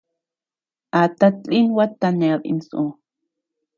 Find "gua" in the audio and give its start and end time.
1.75-1.85